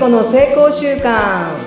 [0.00, 1.58] 子の成功習慣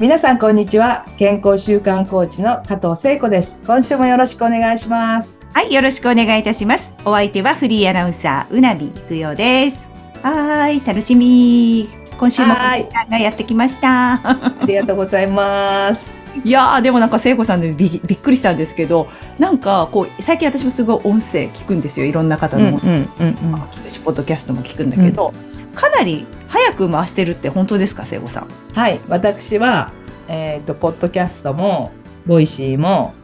[0.00, 6.94] 皆さんこんにちは健康習慣コーチの加藤聖子です今週もよろしくお願いしますはい、よろしくお願いいたします。
[7.04, 9.88] お相手はフリーアナウンサー、うなびいくよです。
[10.22, 11.97] はい、楽しみ。
[12.18, 12.60] 今週も時
[12.92, 14.14] 間がやってきました。
[14.14, 16.24] ありがとうございます。
[16.44, 19.08] いやー、でもなんか聖子さんでびびっくりしたんですけど、
[19.38, 22.06] なんかこう、最近私もすごい音声聞くんですよ。
[22.06, 23.34] いろんな方の、うんうんうん
[24.04, 25.32] ポッドキャストも聞くんだけど、
[25.74, 28.48] かなり早く回してるって本当ですか、聖子さん？
[28.74, 29.00] はい。
[29.08, 29.92] 私は
[30.28, 31.92] えっ、とポッドキャストも
[32.26, 33.14] ボイシーも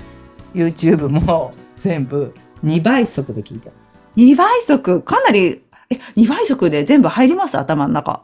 [0.55, 2.33] YouTube も全部
[2.65, 3.99] 2倍速で聞いてます。
[4.17, 7.59] 2倍速、かなり、え、2倍速で全部入ります？
[7.59, 8.23] 頭の中。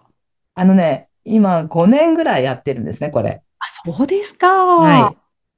[0.60, 4.48] あのね今5年ぐらいやってるんですねこれあ、そうですか。
[4.48, 5.16] はい。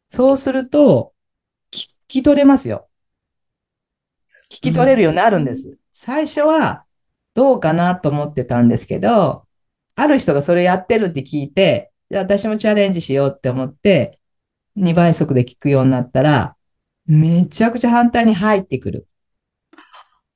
[0.08, 1.14] そうすると、
[1.72, 2.88] 聞き取れますよ。
[4.50, 5.78] 聞き取れるようになるんです。
[5.94, 6.84] 最初は、
[7.34, 9.46] どうかなと思ってたんですけど、
[9.94, 14.18] ある人がそれやってるって聞いて、じゃあ私もチャレンジしようって思って、
[14.76, 16.56] 2倍速で聞くようになったら、
[17.06, 19.06] めちゃくちゃ反対に入ってくる。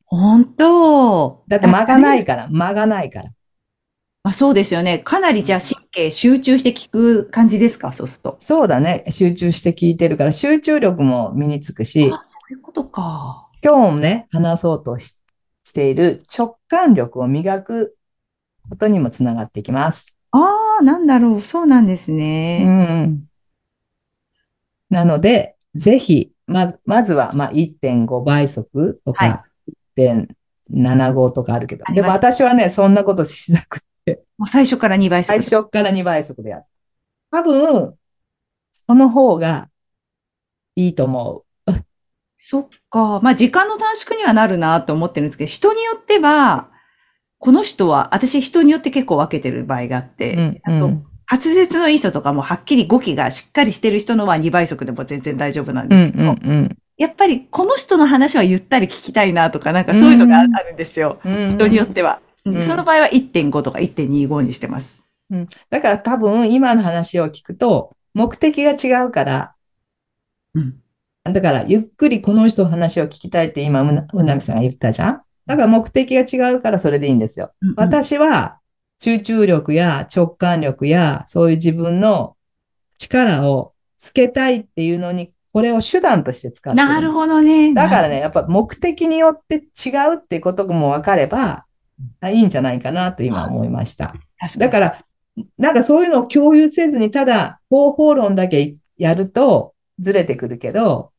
[0.05, 1.45] 本当。
[1.49, 3.31] だって間がないから、間がないから。
[4.27, 4.99] まあそうですよね。
[4.99, 7.93] かなりじゃあ神経集中して聞く感じですか？
[7.93, 8.37] そうすると。
[8.41, 9.05] そうだね。
[9.11, 13.47] 集中して聞いてるから、集中力も身につくし、あ、そういうことか。
[13.63, 15.21] 今日もね、話そうとし
[15.63, 17.97] している直感力を磨く
[18.69, 20.17] ことにもつながってきます。
[20.33, 21.41] ああ、なんだろう。
[21.41, 22.65] そうなんですうね。
[22.65, 23.23] ん。
[24.91, 29.45] なので、ぜひ、ま、まずは、まあ、1.5倍速とか、
[29.97, 33.87] 1.75とかあるけど、でも私はね、そんなことしなくて、
[34.39, 35.59] もう最初から2倍速最。
[35.59, 36.65] 初から2倍速でやる。
[37.31, 37.95] 多分、
[38.87, 39.69] その方が
[40.75, 41.73] いいと思う。
[42.37, 43.21] そっか。
[43.23, 46.71] まあ時間の短縮にはなるなと思ってるんですけど、人によっては、
[47.39, 61.21] この人は、私人によって結構分けてる場合があって、うんあと、うん滑舌のいい人とかもはっきり語気がしっかりしてる人のは2倍速でも全然大丈夫なんうんですけど、うんやっぱりこの人の話はゆったり聞きたいなとか、なんかそういうのがあうんるんですよ。
[61.25, 61.51] うん。
[61.51, 62.21] 人によっては。
[62.51, 65.03] んその場合は1.5とか1.25にしてます。
[65.31, 69.55] うんだから多分今の話を聞くと目的が違うから、
[70.55, 70.77] うん。
[71.25, 75.23] だからゆっくりこの人の話を聞きたいって今うな、みさんが言ったじゃん？
[75.47, 77.53] だから目的が違うからそれでいいんですよ。
[77.77, 78.59] 私は
[79.03, 82.37] 集中力や直感力やそういう自分の
[82.99, 86.89] 力をつけたいっていうのにこれを手段として使ってる。
[86.89, 87.75] なるほどね。
[87.75, 91.66] だからね、やっぱ目的によって違うっていうことも分かればあ
[92.31, 94.15] いいんじゃないかなと今思いました。
[94.39, 95.05] 確だから、
[95.59, 101.13] なんかそういうのを共有せずに、ただ方法論だけやるとずれてくるけど、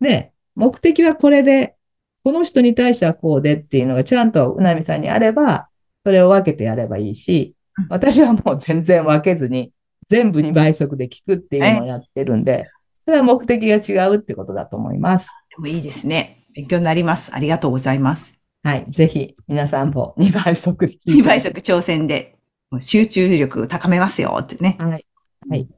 [0.00, 1.76] ね、目的はこれで、
[2.24, 5.68] この人に対してはこうでっていうのがちゃんとうなみさんにあれば、
[6.04, 9.72] それを分けてやればいいしうん、私はもう全然分けずに、
[10.08, 12.68] 全部2倍速で聞くっていうのをやってるんで、
[13.04, 15.30] それは目的が違うってことだと思います。
[15.50, 16.38] でもいいですね。
[16.54, 17.34] 勉強になります。
[17.34, 18.41] ありがとうございます。
[18.62, 18.86] はい。
[18.88, 22.36] ぜひ、皆さんも2倍速で聞いて2倍速挑戦で
[22.78, 24.76] 集中力高めますよってね。
[24.78, 25.06] はい。
[25.48, 25.68] はい。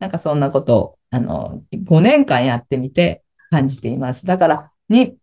[0.00, 4.26] なんかそんなことを、あの、5年間やってみて感じています。
[4.26, 5.16] だから、に、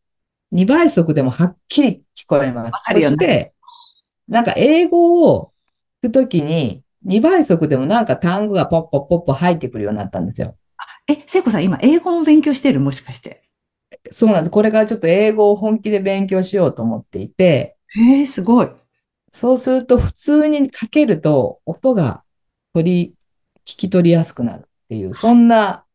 [0.54, 2.72] 2倍速でもはっきり聞こえます。
[2.94, 3.54] そして、
[4.28, 5.52] なんか英語を
[6.04, 10.56] 聞くときに、2倍速でもなんか単語がポッポッポッポ入ってくるようになったんですよ。
[11.08, 12.80] え、聖子さん今英語も勉強してる？
[12.80, 13.44] もしかして。
[14.12, 14.52] そうなんです。
[14.52, 18.70] これからちょっと英語を本気で勉強しようと思っていて、へえ、すごい。
[19.32, 22.24] そうすると普通にかけると音が
[22.74, 23.14] 取り、
[23.66, 25.86] 聞き取りやすくなるっていう、そんな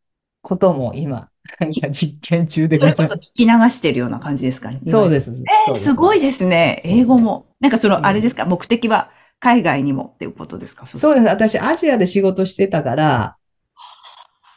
[0.41, 1.29] ことも今、
[1.61, 3.29] なんか実験中でそれこございます。
[3.29, 4.71] そ聞き流してるような感じですか？
[4.71, 4.81] ね。
[4.87, 5.31] そうです。
[5.69, 6.81] えーすごいですね。
[6.85, 7.47] 英語も。
[7.61, 10.87] なんかそうんの、あれですか、目的は海外にもっていうことですか？
[10.87, 11.29] そうですね。
[11.29, 13.37] 私、アジアで仕事してたから、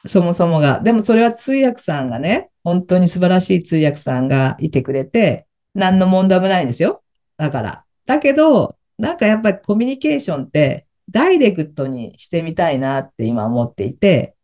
[0.06, 0.80] そもそもが。
[0.80, 7.02] でもそれは通訳さんがね、本当に素晴らしい通訳さんがいてくれて、何の問題もないんですよ。
[7.38, 7.86] だから。
[8.06, 14.36] だけど、なんかやっぱりコミュニケーションって、ダイレクトにしてみたいなって今思っていて、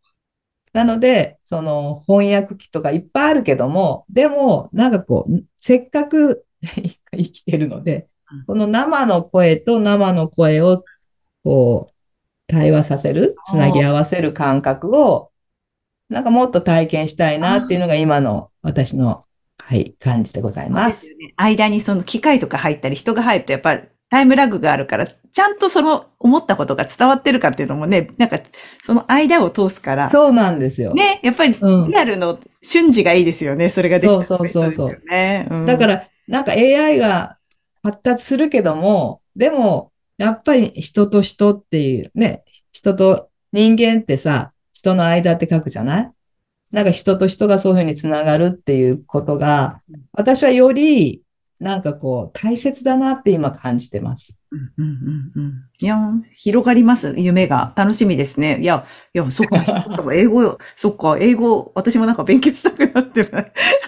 [0.72, 10.84] なので、その翻訳機とかいっぱいあるけども、でも、なんかこう、せっかく 生きてるのでうん、この生の声と生の声を、
[11.44, 11.94] こう、
[12.48, 15.30] 対話させる、つなぎ合わせる感覚を、
[16.08, 19.22] なんかもっと体験したいなっていうのが今の私の、
[19.58, 20.86] はい、感じでございま。
[20.86, 21.34] ですすよね。
[21.36, 28.38] 間にその機械とか入ったり人が入るとやっぱタイムラグがあるから、ちゃんとその思ったことが伝わってるかっていうのもね、なんか
[28.82, 30.94] その間を通すから、そうなんですよ。
[30.94, 33.68] ね、やっぱりうんリアルの瞬時がいいですよね。
[33.68, 35.00] それができたらそうそうそう。
[35.50, 37.36] うんだから、なんか AI が
[37.82, 44.52] 発達するけども、でも、やっぱり人と人っていうね、人と人間ってさ、
[44.86, 46.10] 人の間って書くじゃない？
[46.70, 49.80] なんか人と人がそういうふうにつながるっていうことが、
[50.12, 51.22] 私はより
[51.58, 54.36] なんかこう大切だなって今感じてます。
[54.52, 54.84] うんうん
[55.36, 55.54] うんうん。
[55.80, 55.98] いや、
[56.36, 57.72] 広がります、夢が。
[57.76, 58.60] 楽しみですね。
[58.60, 58.84] いや、
[59.14, 59.64] いや、そっか、
[60.14, 63.40] 英語、そっか、英語、私もなんか勉強したくなってま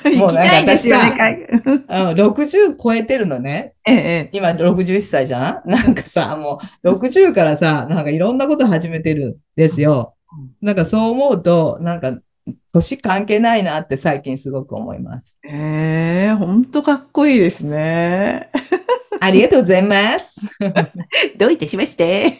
[0.04, 0.10] す。
[0.10, 3.74] 行きたいんですよね、海外あの60超えてるのね。
[3.86, 4.30] ええ、ええ。
[4.32, 5.68] 今61歳じゃん？
[5.70, 10.14] なんかさ、もう60からさ、なんかいろんなこと始めてるんですよ。
[10.60, 12.18] なんかそう思うと、なんか
[12.72, 15.36] 年関係ないなって最近すごく思います。
[15.44, 18.50] ええ、ほんとかっこいいですね。
[19.20, 20.58] ありがとうございます。
[21.36, 22.38] どういたしまして。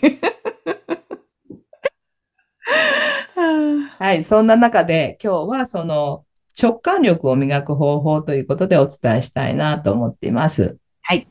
[3.34, 6.24] ははい、そんな中で今日はその
[6.60, 10.76] 直感力を磨く方法ということでお伝えしたいなと思っています。
[11.02, 11.28] はい。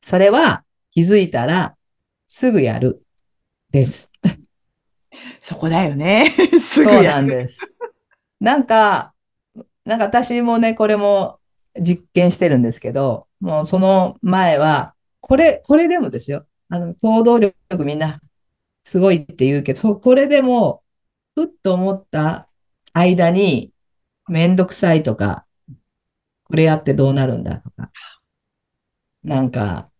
[0.00, 1.76] それは気づいたら
[2.28, 3.02] すぐやる
[3.72, 4.11] です。
[5.40, 6.30] そこだよね。
[6.58, 7.72] すぐそうなんです。
[8.40, 9.14] なんか、
[9.84, 11.38] なんか私もね、これも
[11.80, 16.46] 実験してるんですけど、もうその前は、これ、これでもですよ。
[16.68, 18.20] あの、行動力みんな
[18.84, 20.82] すごいって言うけど、これでも、
[21.34, 22.46] ふっと思った
[22.92, 23.72] 間に、
[24.28, 25.46] めんどくさいとか、
[26.44, 27.90] これやってどうなるんだとか、
[29.24, 29.90] なんか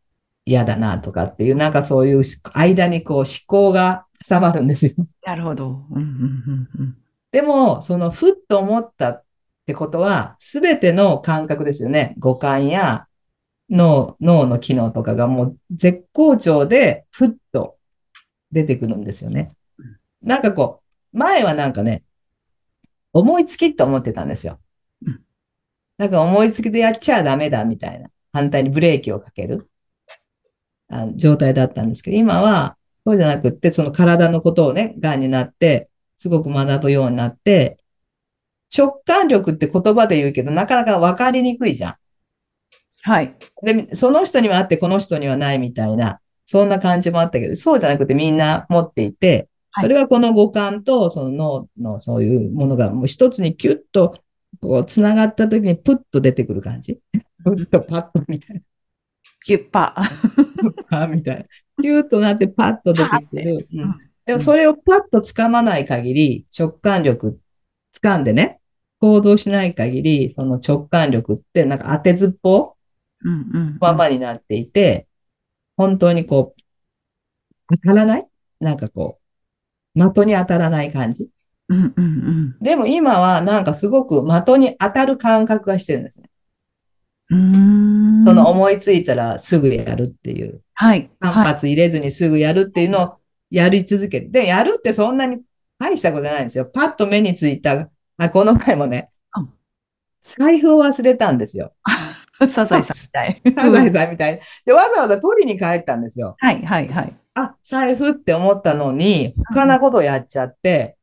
[0.44, 2.22] 嫌だなとかっていう、なんかそういう
[2.52, 4.92] 間にこう思考が挟まるんですよ。
[5.24, 5.84] なるほど。
[5.90, 6.96] うんうんうんうん。
[7.30, 9.24] でも、そのふっと思ったっ
[9.66, 12.14] てことは、すべての感覚ですよね。
[12.18, 13.06] 五感や
[13.70, 17.76] 脳、脳の機能とかがもう絶好調で、ふっと
[18.50, 19.50] 出てくるんですよね。
[20.22, 20.82] なんかこ
[21.12, 22.04] う、前はなんかね、
[23.12, 24.58] 思いつきと思ってたんですよ
[25.06, 25.20] うん。
[25.98, 28.08] なんか思いつきでやっちゃダメだみたいな。
[28.32, 29.68] 反対にブレーキをかける
[30.88, 37.78] あの状態だったんですけど、今はそうじゃなくって、その体のことをね、癌になって、すごく学ぶようになって、
[38.76, 41.94] 直感力って言葉で言うけど、なかなかわかりにくいじゃん。
[43.02, 43.36] はい。
[43.62, 54.18] で、その人にはあって、この人にはないみたいな、そんな感じもあったけど、そうじゃなくてみんな持っていて、はいそれはこの五感とその脳のそういうものがもう一つにキュッと
[54.60, 57.00] こう繋がった時にプッと出てくる感じ。
[57.42, 58.62] プッとパッとみたい
[59.44, 59.94] キュッパ。
[60.90, 61.44] な、 みたいな。
[61.82, 63.68] キュッとなってパッと出てくる。
[63.72, 63.94] ううんん
[64.24, 67.40] でもそれをパッと掴まない限り、直感力
[68.00, 68.60] 掴んでね、
[69.00, 72.76] 行動しない限り、その直感力ってなんか当てずっぽ
[73.24, 73.78] うんうん。
[73.80, 75.08] ままになっていて、
[75.76, 76.62] 本当にこう、
[77.82, 78.26] 当たらない？
[78.60, 79.18] なんかこ
[79.96, 81.28] う、的に当たらない感じ？
[81.68, 82.56] うんうんうん。
[82.60, 86.30] でも今はなんかすごく的に当たる感覚がしてるんですね。
[88.26, 90.62] その思いついたらすぐやるっていう。
[90.74, 91.10] はい。
[91.20, 91.44] 反はい。
[91.46, 93.16] 発入れずにすぐやるっていうのを
[93.50, 94.28] やり続けて。
[94.28, 95.40] で、やるってそんなに
[95.78, 96.66] 大したことないんですよ。
[96.66, 97.88] パッと目についた、
[98.18, 99.48] あ、この前もねうん、
[100.22, 101.72] 財布を忘れたんですよ。
[102.48, 103.42] サザエさんみたい。
[103.56, 104.40] サザエさんみたいに。
[104.66, 106.36] で、わざわざ取りに帰ったんですよ。
[106.38, 107.16] はいはいはい。
[107.34, 110.96] あ、財布って思ったのに、他なことやっちゃって、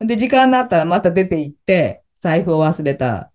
[0.00, 3.29] で、時間になったらまた出て行って、財布を忘れた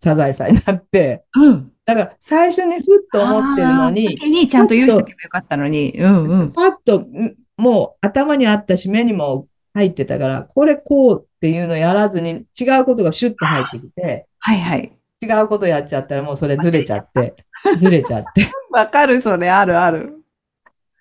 [0.00, 1.72] サザエさんになって、うん。
[1.84, 5.92] だから最初にふっと思ってるのに、先にちゃんと用意しておけばよかったのに。
[5.92, 6.52] うんうん。
[6.52, 14.92] パッと、んもう頭にあったし、目にも入ってたから、これこうっていうのやらずに、違うことがシュッと入ってきて、はいはい。
[15.22, 17.34] 違うことやっちゃったらもうそれずれちゃって、
[17.76, 18.46] ずれちゃって。
[18.70, 20.22] わかる、それ、あるある。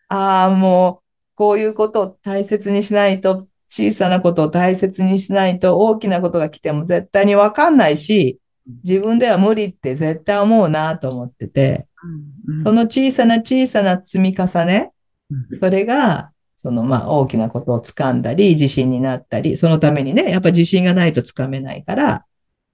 [0.08, 8.40] ああ、もう、こういうことを大切にしないと、小さなことを大切にしないと、大きなことが来ても絶対にわかんないし、
[8.84, 14.92] 自分では無理って絶対思うなと思ってて、うんその小さな小さな積み重ね、
[15.32, 15.58] うん。
[15.58, 22.26] それが、そのまあ大きなことを掴んだり、自信になったり、そのためにね、やっぱ自信がないと掴めないから、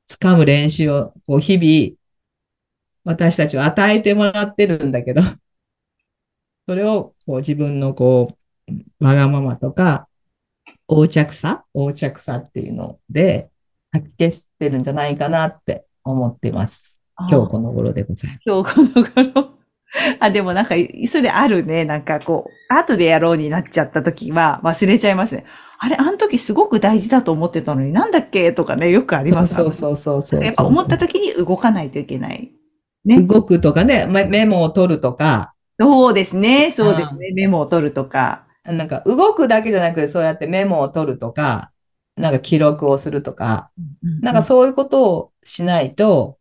[0.10, 1.98] 掴む練習をこう日々、
[3.04, 5.22] 私たちは与えてもらってるんだけど、
[6.68, 8.38] それをこう自分のこ
[9.00, 10.08] う、わがままとか、
[10.90, 13.50] 横着さ横着さっていうので、
[13.92, 17.02] 吐き消してるんじゃないかなって思っています。
[17.30, 18.42] 今日この頃でございます。
[18.46, 19.52] 今日この頃。
[20.20, 20.76] あ、でもなんか、
[21.10, 21.84] それあるね。
[21.84, 25.46] なんかこう、後でやろうになっちゃった時は忘れちゃいますね。
[25.80, 29.56] あれ、あの時すごく大事だと思ってたのになんだっけとかね、よくあります。
[29.56, 30.44] そうそうそうそう。
[30.44, 32.52] やっぱ思った時に動かないといけない。
[33.04, 33.22] ね。
[33.22, 36.72] 動くとかね、メメモを取るとか、そうですね。
[36.72, 37.32] そうですね。
[37.34, 38.46] メモを取るとか。
[38.64, 41.71] なんか動くだけじゃなくてそうやってメモを取るとか、
[42.16, 43.72] なんか記録をするとか、
[44.22, 46.38] なんかそういうことをしないと、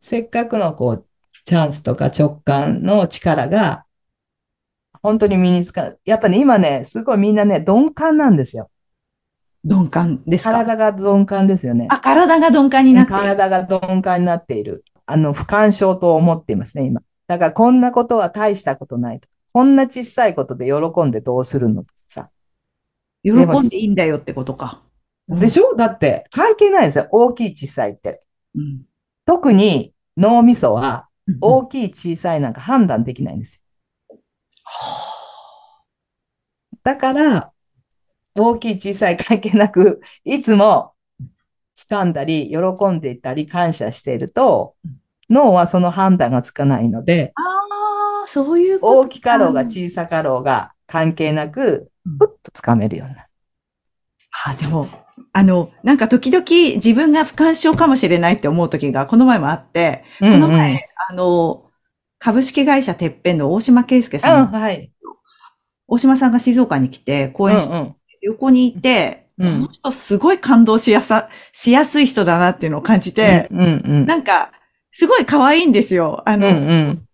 [0.00, 1.06] せっかくのこう、
[1.44, 3.84] チャンスとか直感の力が、
[5.02, 5.96] 本当に身につかない。
[6.04, 8.70] やっぱね、今ね、すごいみんなね、鈍感なんですよ。
[9.62, 10.52] 鈍感ですか？
[10.52, 11.86] 体が鈍感ですよね。
[11.90, 13.18] あ、体が鈍感になってる。
[13.18, 14.84] 体が鈍感になっている。
[15.06, 17.02] あの、不干渉と思っていますね、今。
[17.26, 19.28] だから、こんなことは大したことないと。
[19.52, 22.30] こんな小さいことで喜んでどうするのさ。
[23.22, 24.82] 喜んでいいんだよってことか。
[25.28, 25.74] でしょ？
[25.76, 27.08] だって、関係ないですよ。
[27.10, 28.22] 大きい小さいって。
[28.54, 28.82] うん。
[29.24, 33.56] 特に脳みそはうん大きい小さいなんか判断できないんです
[34.10, 34.18] よ。
[36.82, 37.52] だから、
[38.34, 40.92] 大きい小さい関係なく、いつも
[41.76, 44.74] 掴んだり、喜んでいたり、感謝していると、
[45.30, 47.40] 脳はその判断がつかないので、あ
[48.24, 53.28] あ、そういう大きかろうが小さかろうが関係なくうん、ふっと掴めるようになる。
[54.46, 54.86] あ、でも、
[55.32, 56.44] あの、なんか時々
[56.76, 60.80] 自分が不干渉かもしれないって思う時がこの前もあって、この前、うんうん
[61.10, 61.64] あの、
[62.18, 64.90] 株式会社てっぺんの大島圭介さん、うん、はい。
[65.86, 73.64] 大島さんが静岡に来て講演して、うんうん横にいて、うんこの人すごい感動しやさ、しやすい人だなっていうのを感じて、うんう
[73.98, 74.50] んなんか、
[74.92, 76.22] すごい可愛いんですよ。
[76.24, 76.40] あうん。
[76.40, 77.08] の、うんうん。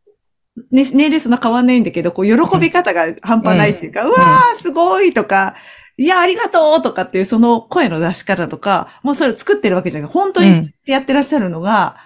[0.71, 5.57] ね、年齢そんな変わんないんだけど、こう、喜び方が半端ないっていうか、うわー、すごいとか、
[6.01, 10.75] いや、ありがとうとかっていう、その声の出し方とか、もうそれを作ってるわけじゃなくて、本当にうん。
[10.87, 11.99] やってらっしゃるのが、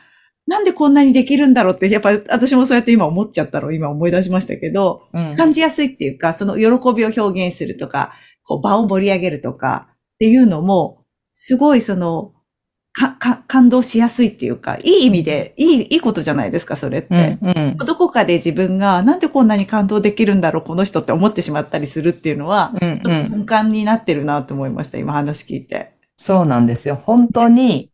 [0.49, 5.37] なんでこんなにできるんだろうって、やっぱり私もそうやって今思っちゃったのを今思い出しましたけど、うん。
[5.37, 12.33] 感じやすいっていうか、その喜びを表現するとか、こう場を盛り上げるとかっていうのも、すごいその、
[12.95, 17.39] か、か、感動しやすいっていうか、いい意味で、いい、いいことじゃないですか、それって。
[17.43, 25.93] うんうんどこかで自分がなんでこんなに感動できるんだろう、この人って思ってしまったりするっていうのは、うんちょっと鈍感になってるなと思いました、今話聞いて。
[26.17, 27.03] そうなんですよ。
[27.05, 27.91] 本当に、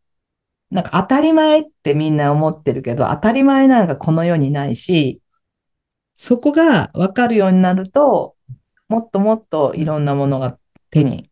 [0.70, 5.22] なんか当たり前ってみんな思ってるけど、当たり前なんかこの世にないし、
[6.14, 8.34] そこが分かるようになると、
[8.88, 10.58] もっともっといろんなものが
[10.90, 11.30] 手に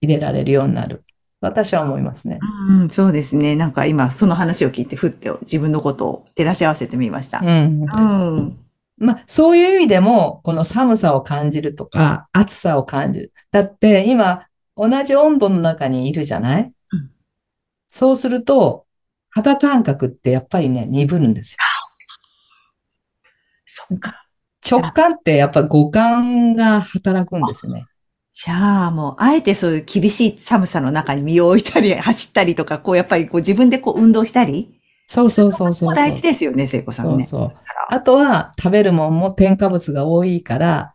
[0.00, 1.04] 入れられるようになる。
[1.40, 2.40] 私は思いますね。
[2.68, 3.54] うん、そうですね。
[3.54, 7.40] なんか今、その話を聞いて、ふって自分のことを照らし合わせてみました。
[7.40, 7.82] うん。
[7.82, 8.58] うん。
[8.96, 13.32] まあ、そういう意味でも、この寒さを感じるとか、暑さを感じる。
[13.52, 16.72] だって今、同じ温度の中にいるじゃない？
[16.92, 17.10] うん
[17.90, 18.84] そうすると、
[19.30, 21.58] 肌感覚ってやっぱりね、鈍るんですよ。
[23.64, 24.26] そっか。
[24.70, 27.86] 直感ってやっぱ五感が働くんですよね。
[28.30, 35.94] じゃあもう、あえてそういう厳しい寒さの中に身を置いたり、走ったりとか、こう、やっぱりこう自分でこう運動したり、そうそうそうそうそう。
[35.94, 37.24] 大事ですよね、聖子さんね。
[37.24, 37.64] そうそう。
[37.88, 40.94] あとは食べるもんも添加物が多いから、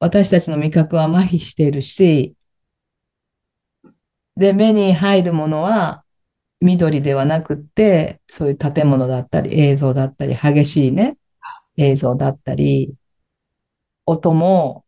[0.00, 2.34] 私たちの味覚は麻痺しているし、
[4.36, 6.02] で、目に入るものは
[6.60, 11.16] 緑ではなくって、そういう建物だったり、映像だったり、激しいね、
[11.76, 12.92] 映像だったり、
[14.06, 14.81] 音も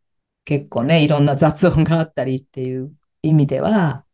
[0.45, 4.05] 結構ね、いろんな雑音があったりっていう意味では、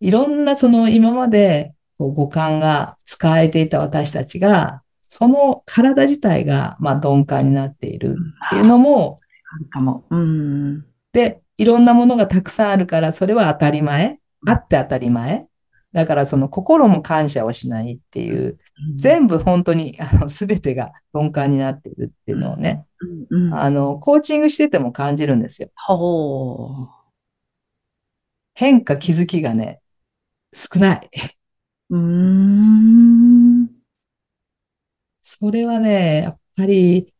[0.00, 9.18] いろんなその今までこう五感が使えていた私たちが、その体自体が、まあ、鈍感になっているっていうのも、
[9.70, 10.86] かも、うん。
[11.12, 14.20] で、いろんなものがたくさんあるから、それは当たり前？
[14.46, 15.46] あって当たり前？
[15.92, 18.58] だから、その心も感謝をしないっていう、
[18.96, 22.86] 全部本当に、あの、すべてが鈍感になっているっていうのをね。
[23.52, 25.70] あの、コーチングしてても感じるんですよ。
[28.54, 29.80] 変化、気づきがね、
[30.52, 31.10] 少ない。
[31.90, 33.68] うーん。
[35.22, 37.12] それはね、やっぱり、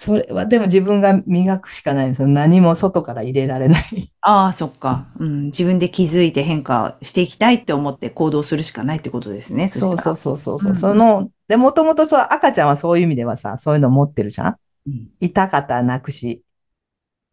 [0.00, 2.28] それはでも自分が磨くしかないんですよ。
[2.28, 4.12] 何も外から入れられない。
[4.20, 5.08] ああ、そっか。
[5.18, 5.44] うん。
[5.46, 9.68] 自分で気づいて変化していきたいって思って行動するしかないってことですね。
[9.68, 10.16] そうそうう。
[10.16, 10.70] そうそうそう。
[10.70, 14.56] うんその、で、もともとそう、赤ちゃんはそういう意味ではさ、そういうの持ってるじゃん？
[14.86, 16.42] うん痛かったら泣くし、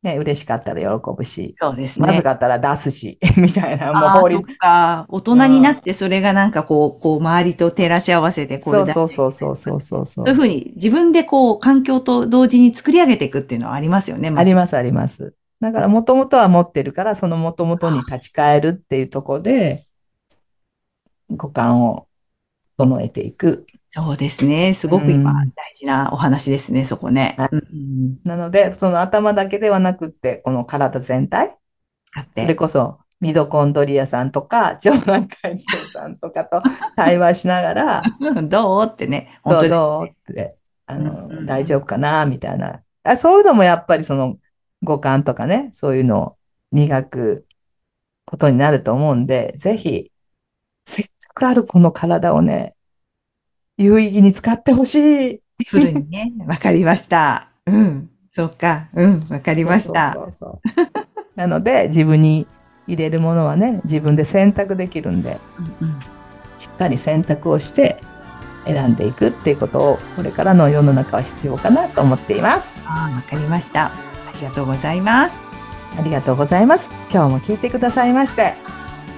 [0.05, 2.07] ね、嬉しかったら喜ぶし、そうですね。
[2.07, 4.55] まずかったら出すし、 みたいな、もう法律そっ。
[4.55, 5.05] か。
[5.09, 14.31] 大人になってそれがなんかこう、こう、周りと照らし合わせて、こそうそうそうそうそうそうそういうふうに自分でこう、環境と同時に作り上げていくっていうのはありますよね。
[14.35, 15.33] ありますあります。
[15.59, 19.85] だから、もともとは持ってるから、そのもともとに立ち返るっていうところで、
[21.31, 22.07] 五感を
[22.77, 23.65] 整えていく。
[23.97, 24.73] そうですね。
[24.73, 27.35] すごく今、うん大事なお話ですね、そこね。
[27.37, 28.17] はいうん。
[28.25, 31.55] なので、その頭だけではなくって、この体全体、
[32.03, 32.55] 使っそれて。
[32.55, 36.61] こそ、ミトコンドリアさんとか、腸内環境さんとかと
[36.97, 39.39] 対話しながら、う んどうってね。
[39.45, 39.69] どう本当に。
[39.69, 42.81] どうって、あうんうの、ん大丈夫かなみたいな。
[43.03, 44.37] あ、そういうのもやっぱりその
[44.83, 46.37] 五感とかね、そういうのを
[46.71, 47.47] 磨く
[48.25, 50.11] ことになると思うんで、ぜひ、
[50.85, 52.74] せっかくあるこの体をね、
[53.77, 55.41] 有意義に使ってほしい。
[55.67, 56.33] するにね。
[56.47, 57.49] わかりました。
[57.65, 58.09] うん。
[58.29, 58.87] そうか。
[58.93, 59.25] うん。
[59.29, 60.13] わかりました。
[60.13, 62.47] そうそうそうそうなので、自分に
[62.87, 65.39] 入れるものはね、自分で選択できるんで、
[65.81, 65.99] うんうん
[66.57, 67.97] しっかり選択をして
[68.65, 72.87] 選んでいくっていうことを、これからの世の中は必要かなと思っています。
[72.87, 73.87] わかりました。
[73.87, 73.91] あ
[74.39, 75.35] りがとうございます。
[75.97, 76.89] ありがとうございます。
[77.11, 78.55] 今日も聞いてくださいまして。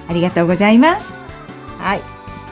[0.08, 1.12] ありがとうございます。
[1.78, 2.02] はい。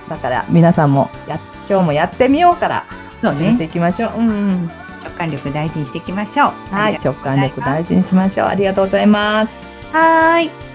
[0.08, 2.86] だから皆さんもや、今日もやってみようから、
[3.22, 3.64] そう始めてね。
[3.64, 4.18] いきましょう。
[4.18, 4.70] うんうん。
[5.02, 6.74] 直感力大事にしていきましょう。
[6.74, 6.98] はい。
[7.02, 8.46] 直感力大事にしましょう。
[8.48, 9.62] ありがとうございます。
[9.92, 10.65] はーい。